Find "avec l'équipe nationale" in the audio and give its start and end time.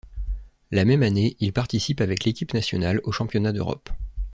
2.01-3.01